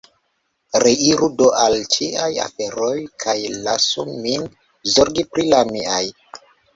Reiru 0.83 1.27
do 1.41 1.49
al 1.63 1.75
ciaj 1.95 2.29
aferoj, 2.45 2.93
kaj 3.25 3.35
lasu 3.67 4.07
min 4.23 4.47
zorgi 4.95 5.27
pri 5.35 5.47
la 5.53 5.61
miaj. 5.73 6.01